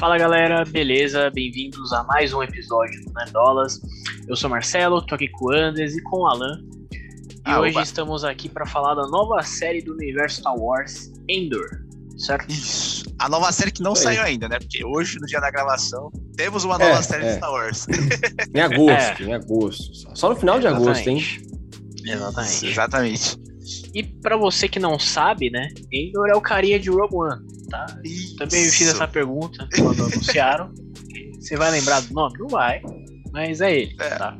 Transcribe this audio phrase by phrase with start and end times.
[0.00, 1.30] Fala galera, beleza?
[1.30, 3.78] Bem-vindos a mais um episódio do Nerdolas.
[4.26, 6.58] Eu sou Marcelo, tô aqui com o Andes e com o Alan.
[6.92, 6.98] E
[7.44, 7.82] Ah, hoje opa.
[7.82, 11.68] estamos aqui para falar da nova série do universo Star Wars, Endor,
[12.16, 12.50] certo?
[12.50, 13.04] Isso.
[13.18, 14.58] A nova série que não saiu ainda, né?
[14.58, 17.30] Porque hoje, no dia da gravação, temos uma nova É, série é.
[17.32, 17.86] de Star Wars.
[18.54, 19.26] Em agosto, É.
[19.26, 19.94] em agosto.
[19.94, 20.14] Só.
[20.14, 21.22] Só no final de agosto, hein?
[22.06, 22.66] Exatamente.
[22.66, 23.36] Exatamente.
[23.94, 27.86] E pra você que não sabe, né, Endor é o carinha de Rogue One, tá?
[28.38, 28.90] Também fiz Isso.
[28.90, 30.72] essa pergunta quando anunciaram.
[31.40, 32.38] Você vai lembrar do nome?
[32.38, 32.82] Não vai,
[33.32, 34.10] mas é ele, É.
[34.16, 34.38] tá?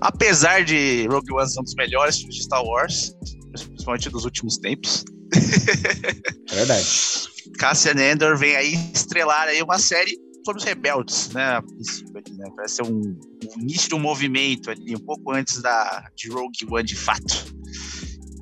[0.00, 3.14] Apesar de Rogue One ser um dos melhores filmes de Star Wars,
[3.52, 5.04] principalmente dos últimos tempos,
[6.50, 6.86] É verdade.
[7.58, 11.56] Cassian Andor vem aí estrelar aí uma série sobre os rebeldes, né?
[11.56, 12.44] A princípio ali, né?
[12.54, 13.00] Parece ser um,
[13.56, 17.55] um início de um movimento ali, um pouco antes da, de Rogue One de fato.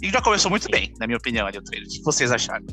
[0.05, 1.89] E já começou muito bem, na minha opinião, ali o trailer.
[1.89, 2.67] O que vocês acharam?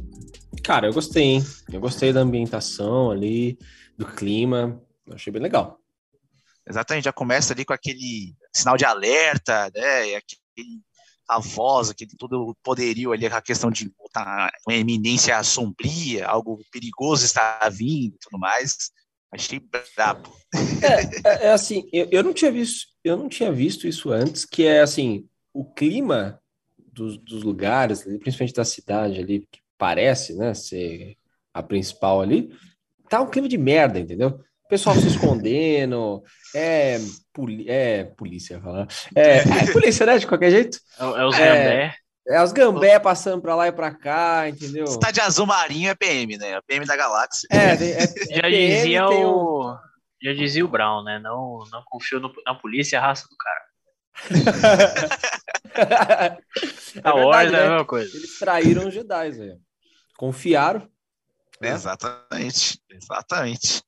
[0.61, 1.45] Cara, eu gostei, hein?
[1.71, 3.57] Eu gostei da ambientação ali,
[3.97, 4.83] do clima.
[5.07, 5.79] Eu achei bem legal.
[6.67, 10.09] Exatamente, já começa ali com aquele sinal de alerta, né?
[10.09, 10.81] E aquele,
[11.29, 16.59] a voz, aquele todo o poderio ali, a questão de botar uma eminência sombria, algo
[16.69, 18.75] perigoso está vindo e tudo mais.
[19.33, 19.61] Achei
[19.95, 20.35] brabo.
[21.23, 24.65] É, é assim, eu, eu não tinha visto, eu não tinha visto isso antes, que
[24.65, 26.40] é assim, o clima
[26.91, 31.15] dos, dos lugares, principalmente da cidade ali, que parece, né, ser
[31.53, 32.51] a principal ali,
[33.09, 34.39] tá um clima de merda, entendeu?
[34.65, 36.23] O pessoal se escondendo,
[36.55, 36.97] é,
[37.33, 38.87] poli é polícia, ia falar.
[39.15, 40.77] É, é polícia, né, de qualquer jeito.
[40.99, 41.47] É, é os É.
[41.47, 41.95] Gambé.
[42.27, 44.85] É os gambé passando pra lá e pra cá, entendeu?
[44.85, 46.51] Se tá de azul marinho é PM, né?
[46.51, 47.47] É PM da galáxia.
[47.51, 47.75] É, é,
[48.37, 49.77] Já PM, dizia um- o.
[50.23, 51.17] Já dizia o Brown, né?
[51.17, 53.61] Não, não confio no- na polícia e a raça do cara.
[57.03, 57.69] É Wars verdade, é a né?
[57.69, 58.17] mesma coisa.
[58.17, 59.59] Eles traíram os Jedi, velho.
[60.17, 60.90] Confiaram.
[61.61, 61.71] Né?
[61.73, 63.83] Exatamente, exatamente.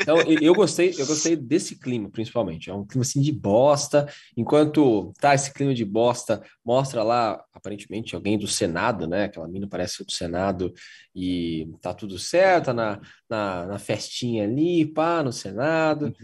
[0.00, 2.70] Então, eu gostei, eu gostei desse clima, principalmente.
[2.70, 4.06] É um clima assim de bosta.
[4.36, 9.24] Enquanto tá esse clima de bosta, mostra lá, aparentemente, alguém do Senado, né?
[9.24, 10.72] Aquela mina parece do Senado
[11.14, 16.14] e tá tudo certo, tá na, na, na festinha ali, pá, no Senado.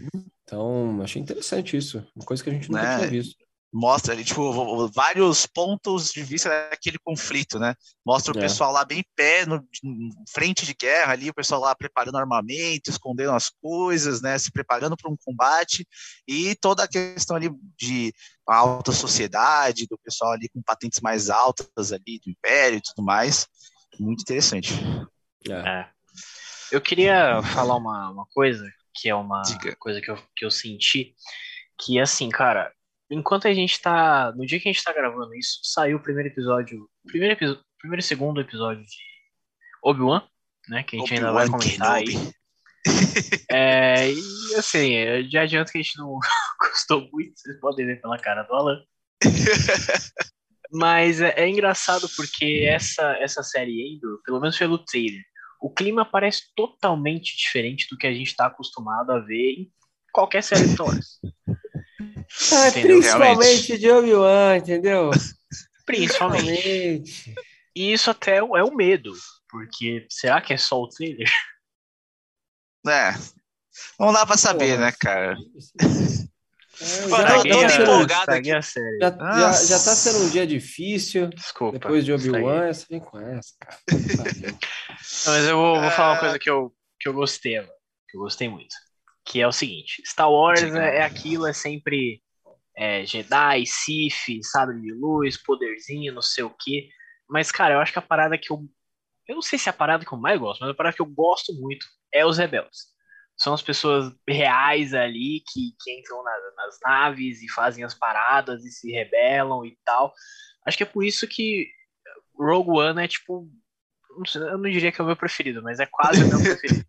[0.43, 2.03] Então, achei interessante isso.
[2.15, 2.97] Uma coisa que a gente nunca Né?
[2.97, 3.48] tinha visto.
[3.71, 7.75] Mostra ali, tipo, vários pontos de vista daquele conflito, né?
[8.03, 8.41] Mostra o É.
[8.41, 12.89] pessoal lá bem pé, no, em frente de guerra ali, o pessoal lá preparando armamento,
[12.89, 14.39] escondendo as coisas, né?
[14.39, 15.87] Se preparando para um combate,
[16.27, 18.11] e toda a questão ali de
[18.47, 23.47] alta sociedade, do pessoal ali com patentes mais altas ali, do Império e tudo mais.
[23.99, 24.73] Muito interessante.
[25.47, 25.51] É.
[25.53, 25.89] É.
[26.71, 28.63] Eu queria falar uma, uma coisa,
[28.95, 29.75] que é uma Diga.
[29.75, 31.15] coisa que eu, que eu senti,
[31.79, 32.71] que assim, cara,
[33.09, 34.31] enquanto a gente tá.
[34.35, 36.89] No dia que a gente tá gravando isso, saiu o primeiro episódio.
[37.07, 38.95] Primeiro, episo- primeiro e segundo episódio de
[39.83, 40.23] Obi-Wan,
[40.69, 40.83] né?
[40.83, 42.05] Que a gente ainda vai comentar aí.
[42.05, 42.31] Kenobi.
[43.51, 46.17] É, e assim, eu já adianto que a gente não
[46.61, 48.81] gostou muito, vocês podem ver pela cara do Alan.
[50.71, 55.21] Mas é, é engraçado porque essa, essa série Endor, pelo menos pelo trailer,
[55.61, 59.71] o clima parece totalmente diferente do que a gente tá acostumado a ver em
[60.13, 61.19] qualquer série de Star Wars.
[62.53, 62.97] Ah, Entendeu?
[62.99, 65.11] principalmente de Obi-Wan, entendeu?
[65.85, 67.35] Principalmente.
[67.75, 69.11] E isso até é um medo,
[69.49, 71.29] porque será que é só o trailer?
[72.87, 73.11] É.
[73.99, 75.35] Não dá pra saber, Pô, né, cara?
[76.81, 78.99] É, Mano, já, tô tá sendo, empolgado estraguei a série.
[78.99, 81.27] já, já, já tá sendo um dia difícil.
[81.27, 81.77] Desculpa.
[81.77, 83.77] Depois de Obi-Wan, você vem com essa, cara.
[85.25, 87.75] Não, mas eu vou, vou falar uma coisa que eu, que eu gostei agora,
[88.07, 88.73] que eu gostei muito.
[89.25, 92.21] Que é o seguinte: Star Wars é, é aquilo, é sempre
[92.79, 96.89] é, Jedi, Sith, sabre de luz, poderzinho, não sei o quê.
[97.27, 98.65] Mas, cara, eu acho que a parada que eu.
[99.27, 101.01] Eu não sei se é a parada que eu mais gosto, mas a parada que
[101.01, 102.85] eu gosto muito é os rebeldes.
[103.37, 108.63] São as pessoas reais ali que, que entram na- nas naves e fazem as paradas
[108.65, 110.13] e se rebelam e tal.
[110.65, 111.67] Acho que é por isso que
[112.37, 113.47] Rogue One é tipo
[114.17, 116.39] não sei, eu não diria que é o meu preferido, mas é quase o meu
[116.41, 116.83] preferido.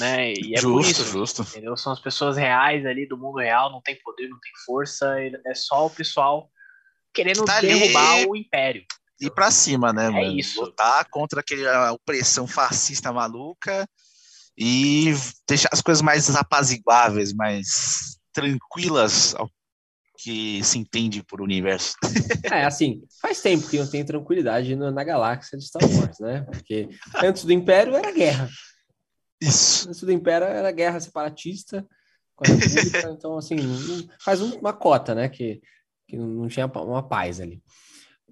[0.00, 0.32] Né?
[0.32, 1.42] E é por justo, isso, justo.
[1.42, 1.76] entendeu?
[1.76, 5.14] São as pessoas reais ali do mundo real, não tem poder, não tem força,
[5.46, 6.50] é só o pessoal
[7.14, 7.68] querendo Tá ali.
[7.68, 8.84] derrubar o império.
[9.20, 10.38] ir pra cima, né, mano?
[10.38, 10.60] isso.
[10.60, 13.86] Lutar contra aquela opressão fascista maluca
[14.58, 15.12] e
[15.48, 19.48] deixar as coisas mais apaziguáveis, mais tranquilas ao
[20.22, 21.94] que se entende por universo.
[22.52, 26.42] É, assim, faz tempo que não tem tranquilidade na galáxia de Star Wars, né?
[26.42, 26.88] Porque
[27.24, 28.48] antes do Império era guerra.
[29.40, 29.88] Isso.
[29.88, 31.86] Antes do Império era guerra separatista
[32.36, 33.10] com a República.
[33.16, 33.56] então, assim,
[34.20, 35.28] faz um- uma cota, né?
[35.28, 35.60] Que,
[36.08, 37.62] que não tinha uma paz ali.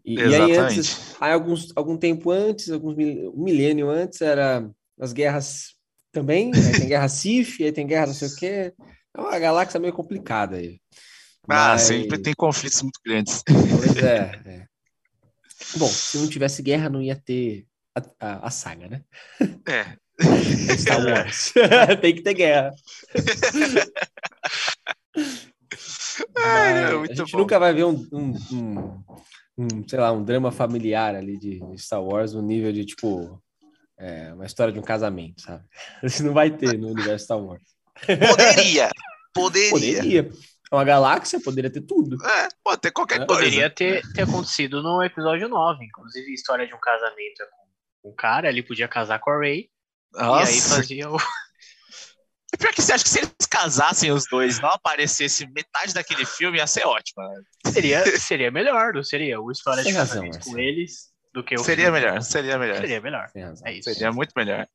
[0.05, 4.69] E, e aí, antes, aí alguns, algum tempo antes, alguns mil- um milênio antes, era
[5.01, 5.75] as guerras
[6.11, 8.75] também, aí tem guerra Sif, aí tem guerra não sei o quê.
[9.17, 10.81] É uma galáxia meio complicada aí.
[11.51, 13.43] Ah, Mas- sempre tem conflitos muito grandes.
[13.47, 14.67] Pois é, é.
[15.77, 19.03] Bom, se não tivesse guerra, não ia ter a, a- a saga, né?
[19.67, 19.97] É.
[20.79, 21.53] Star Wars.
[22.01, 22.73] tem que ter guerra.
[26.37, 27.39] Ai, Mas é a gente bom.
[27.39, 29.05] nunca vai ver um, um, um-
[29.61, 33.43] um, sei lá, um drama familiar ali de Star Wars no nível de, tipo,
[33.99, 35.65] é, uma história de um casamento, sabe?
[36.03, 37.63] Isso não vai ter no universo Star Wars.
[38.07, 38.89] Poderia.
[39.35, 39.71] Poderia.
[39.71, 40.31] Poderia.
[40.71, 42.17] É uma galáxia, poderia ter tudo.
[42.25, 43.27] É, pode ter qualquer É.
[43.27, 43.43] coisa.
[43.43, 47.47] Poderia ter, ter acontecido no episódio 9, inclusive a história de um casamento é
[48.03, 49.69] com um cara, ele podia casar com a Ray,
[50.15, 50.77] e aí Nossa.
[50.77, 51.17] fazia o.
[52.51, 56.25] E Pior que você acha que se eles casassem os dois, não aparecesse metade daquele
[56.25, 57.23] filme, ia ser ótimo.
[57.23, 57.43] né?
[57.71, 59.39] Seria, seria melhor, não seria?
[59.39, 61.59] O história de razão, casamento com eles do que o.
[61.63, 62.01] Seria filme.
[62.01, 62.77] melhor, seria melhor.
[62.81, 63.31] Seria melhor.
[63.67, 63.93] É isso.
[63.93, 64.67] Seria muito melhor.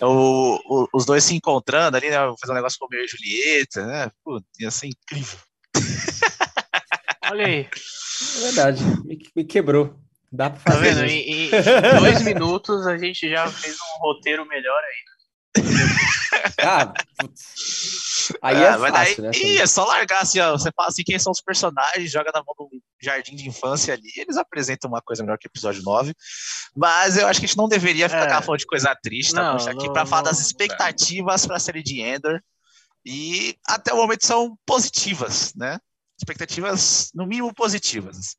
[0.00, 2.16] O, o- os dois se encontrando ali, né?
[2.40, 4.10] Fazer um negócio com Romeu e Julieta, né?
[4.24, 5.38] Pô, ia ser incrível.
[7.30, 8.82] Olha aí, É verdade.
[9.04, 9.94] Me, me quebrou.
[10.32, 10.94] Dá pra tá fazer.
[10.94, 11.06] vendo?
[11.06, 11.14] isso.
[11.28, 15.64] Em, em dois minutos a gente já fez um roteiro melhor aí.
[16.62, 18.32] Ah, putz.
[18.40, 19.30] Aí é Ah, daí, fácil, né?
[19.34, 20.52] ih, é só largar assim, ó.
[20.52, 22.68] Você fala assim, quem são os personagens, joga na mão do
[23.02, 26.14] jardim de infância ali, eles apresentam uma coisa melhor que o episódio 9.
[26.76, 28.42] Mas eu acho que a gente não deveria ficar É.
[28.42, 29.42] falando de coisa triste, tá?
[29.42, 32.40] Não, A tá aqui pra falar não, das expectativas pra série de Ender.
[33.04, 35.78] E até o momento são positivas, né?
[36.18, 38.36] Expectativas, no mínimo, positivas.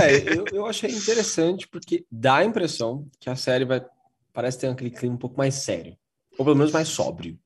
[0.00, 3.84] É, eu, eu achei interessante porque dá a impressão que a série vai
[4.32, 5.96] parece ter aquele clima um pouco mais sério.
[6.38, 7.38] Ou pelo menos mais sóbrio.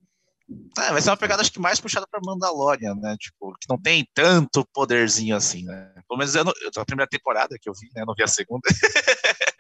[0.79, 3.17] É, vai ser uma pegada, acho que mais puxada pra Mandalorian, né?
[3.19, 5.93] Tipo, que não tem tanto poderzinho assim, né?
[6.07, 8.05] Pelo menos eu, não, eu, a primeira temporada que eu vi, né?
[8.07, 8.63] Não vi a segunda.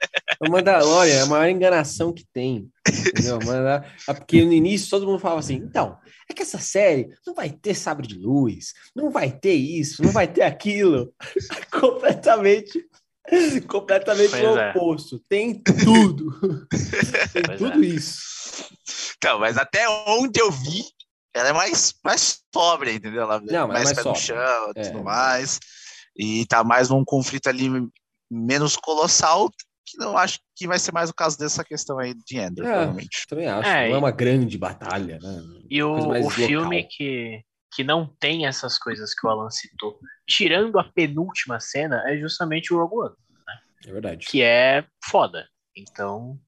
[0.44, 2.68] O Mandalorian é a maior enganação que tem.
[2.88, 3.38] Entendeu?
[4.06, 5.96] É Porque no início todo mundo falava assim: então,
[6.28, 10.10] é que essa série não vai ter sabre de luz, não vai ter isso, não
[10.10, 11.14] vai ter aquilo.
[11.70, 12.84] completamente.
[13.68, 14.70] Completamente Pois o é.
[14.70, 15.22] oposto.
[15.28, 16.36] Tem tudo.
[17.32, 18.20] tem Pois tudo isso.
[19.16, 20.82] Então, mas até onde eu vi,
[21.32, 23.22] ela é mais, mais sóbria, entendeu?
[23.22, 24.90] Ela Não, mas é mais pé no chão e É.
[24.90, 25.60] tudo mais.
[26.16, 27.70] E tá mais num conflito ali
[28.30, 29.48] menos colossal,
[29.84, 32.68] que não acho que vai ser mais o caso dessa questão aí de Ender, É.
[32.68, 33.26] provavelmente.
[33.28, 33.68] Também acho.
[33.68, 35.42] É, não é uma grande batalha, né?
[35.70, 37.40] E o, o filme que,
[37.74, 39.98] que não tem essas coisas que o Alan citou,
[40.28, 43.16] tirando a penúltima cena, é justamente o Rogue One,
[43.86, 44.26] É verdade.
[44.26, 45.46] que é foda.
[45.76, 46.38] Então,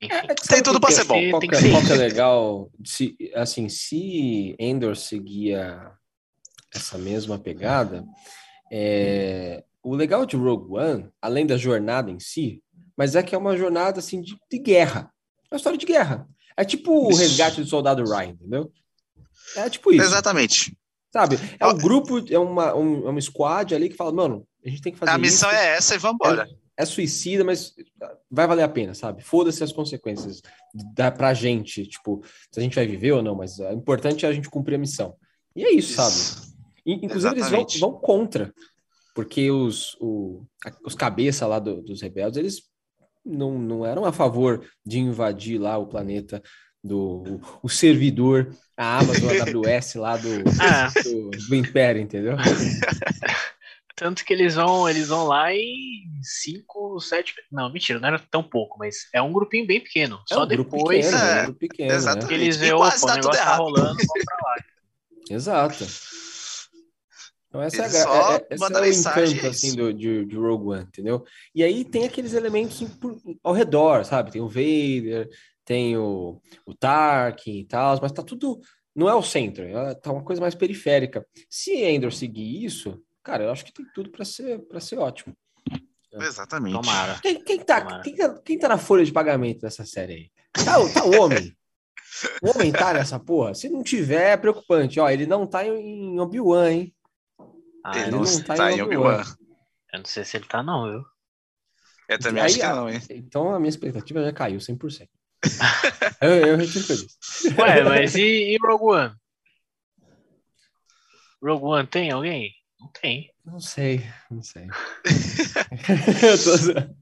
[0.00, 0.14] enfim.
[0.14, 1.30] É que Tem tudo pra ser bom.
[1.30, 2.70] Qual que é, ser qual que é legal?
[2.84, 5.90] Se, assim, se Endor seguia
[6.74, 8.04] essa mesma pegada,
[8.70, 12.62] é, o legal de Rogue One, além da jornada em si,
[12.96, 15.10] mas é que é uma jornada assim de, de guerra.
[15.50, 16.26] É uma história de guerra.
[16.56, 17.20] É tipo o Isso.
[17.20, 18.72] resgate do soldado Ryan, entendeu?
[19.56, 20.04] É tipo isso.
[20.04, 20.76] Exatamente.
[21.12, 21.36] Sabe?
[21.60, 24.80] É um grupo, é uma, um, é uma squad ali que fala, mano, a gente
[24.82, 25.58] tem que fazer A missão isso.
[25.58, 26.48] é essa e vambora.
[26.76, 27.72] é suicida, mas
[28.30, 29.22] vai valer a pena, sabe?
[29.22, 30.40] Foda-se as consequências
[30.94, 34.28] da, pra gente, tipo, se a gente vai viver ou não, mas o importante é
[34.28, 35.14] a gente cumprir a missão.
[35.54, 36.52] E é isso, sabe?
[36.86, 37.78] In- Inclusive, eles vão, Exatamente.
[37.78, 38.52] vão contra,
[39.14, 42.62] porque os, o, a- os cabeças lá do- dos rebeldes, eles
[43.24, 46.42] não, não eram a favor de invadir lá o planeta
[46.82, 50.28] do o, o servidor, a Amazon AWS lá do,
[50.60, 52.36] Ah, do, do Império, entendeu?
[53.96, 57.32] tanto que eles vão, eles vão lá em 5, 7.
[57.50, 60.20] Não, mentira, não era tão pouco, mas é um grupinho bem pequeno.
[60.30, 61.96] É Só um grupo depois pequeno, é, é um grupo pequeno, né?
[61.96, 62.28] exatamente.
[62.28, 64.54] que eles veem, opa, o tudo negócio tá rolando, vamos pra lá.
[65.30, 65.86] Exato.
[67.54, 69.48] Então essa é, a Eles gra- só é, é, esse é o mensagem, encanto é
[69.50, 71.24] assim do, de, de Rogue One, entendeu?
[71.54, 72.82] E aí tem aqueles elementos
[73.44, 74.32] ao redor, sabe?
[74.32, 75.28] Tem o Vader,
[75.64, 78.60] tem o, o Tarkin e tal, mas tá tudo
[78.94, 81.24] não é o centro, é, tá uma coisa mais periférica.
[81.48, 85.32] Se Endor seguir isso, cara, eu acho que tem tudo para ser para ser ótimo.
[86.12, 86.74] Exatamente.
[86.74, 87.18] Tomara.
[87.20, 88.02] Quem, quem, tá, Tomara.
[88.02, 90.64] quem, tá, quem tá na folha de pagamento dessa série aí?
[90.64, 91.52] Tá, o- tá o homem.
[92.40, 93.52] O homem tá nessa porra?
[93.54, 95.00] Se não tiver, é preocupante.
[95.00, 96.93] Ó, ele não tá em, em Obi-Wan, hein?
[97.84, 99.22] Ah, Ele eu, não, não tá tá em em Obi-Wan.
[99.92, 101.04] Eu não sei se ele tá, não, viu?
[102.08, 103.00] Eu também Aí, acho que a- não, hein?
[103.10, 105.10] Então a minha expectativa já caiu 100%.
[106.20, 107.18] eu, eu retiro o que eu disse.
[107.58, 109.14] Ué, mas e, e Rogue One?
[111.42, 112.50] Rogue One tem alguém?
[112.80, 113.30] Não tem.
[113.44, 114.00] Não sei,
[114.30, 114.66] não sei.
[116.22, 116.56] eu, tô...
[116.56, 116.96] zoando.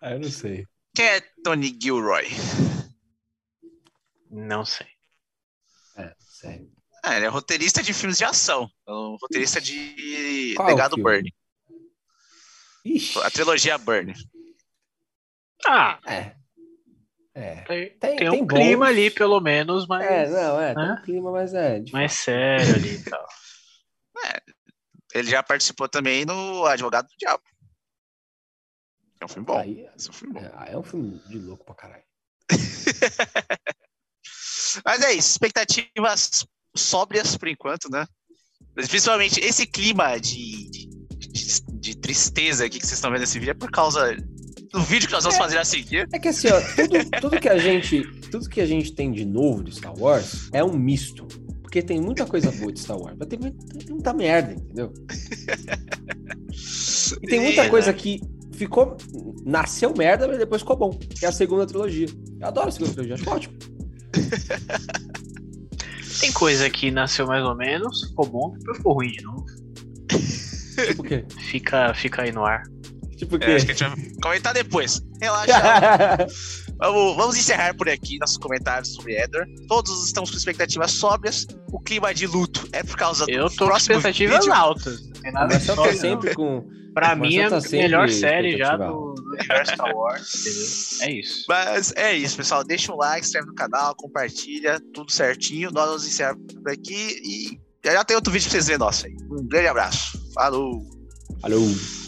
[0.00, 0.66] Ah, eu não sei.
[0.94, 2.26] Quem é Tony Gilroy?
[4.30, 4.86] Não sei.
[5.96, 6.70] É, não sei.
[7.02, 8.70] Ah, ele é roteirista de filmes de ação.
[8.86, 11.02] É um roteirista de Qual Legado filme?
[11.02, 11.34] Burn.
[12.84, 14.12] Ixi, A trilogia Burn.
[15.66, 16.34] Ah, é.
[17.34, 17.54] É.
[17.62, 20.04] Tem, tem, tem um clima ali, pelo menos, mas.
[20.04, 20.76] É, não, é, né?
[20.84, 21.82] tem um clima, mas é.
[21.92, 23.26] Mais sério ali e tal.
[24.22, 24.38] É,
[25.14, 27.42] ele já participou também no Advogado do Diabo.
[29.18, 29.58] É um filme bom.
[29.58, 30.40] Aí, é um filme bom.
[30.40, 32.04] É, é um filme de louco pra caralho.
[34.84, 36.44] Mas é isso, expectativas
[36.80, 38.06] sóbrias por enquanto, né?
[38.74, 43.54] Principalmente esse clima de, de, de tristeza aqui que vocês estão vendo nesse vídeo é
[43.54, 44.16] por causa
[44.72, 46.08] do vídeo que nós vamos é, fazer a seguir.
[46.12, 49.24] É que assim, ó, tudo, tudo, que a gente, tudo que a gente tem de
[49.24, 51.26] novo de Star Wars é um misto.
[51.60, 53.38] Porque tem muita coisa boa de Star Wars, mas tem
[53.88, 54.92] muita merda, entendeu?
[57.22, 58.20] E tem muita coisa que
[58.52, 58.96] ficou.
[59.44, 60.90] Nasceu merda, mas depois ficou bom.
[60.90, 62.08] Que é a segunda trilogia.
[62.40, 63.54] Eu adoro a segunda trilogia, acho ótimo.
[66.20, 69.46] Tem coisa que nasceu mais ou menos, ficou bom, depois ficou ruim de novo.
[70.86, 71.24] Tipo o quê?
[71.50, 72.62] Fica, fica aí no ar.
[73.16, 73.46] Tipo o quê?
[73.46, 75.00] É, acho que a gente vai comentar depois.
[75.20, 76.26] Relaxa.
[76.78, 79.46] vamos, vamos encerrar por aqui nossos comentários sobre Eder.
[79.68, 81.46] Todos estamos com expectativas sóbrias.
[81.72, 84.52] O clima de luto é por causa do Eu tô com expectativas vídeo.
[84.52, 85.06] altas.
[85.06, 85.60] Não tem nada
[85.94, 90.34] sempre com Pra mim é tá a melhor série já do, do universo Star Wars,
[90.34, 91.08] entendeu?
[91.08, 91.44] É isso.
[91.48, 92.64] Mas é isso, pessoal.
[92.64, 95.70] Deixa um like, inscreve no canal, compartilha, tudo certinho.
[95.70, 99.16] Nós nos encerramos por aqui e já tem outro vídeo pra vocês verem nosso aí.
[99.30, 100.20] Um grande abraço.
[100.34, 100.84] Falou!
[101.40, 101.99] Falou!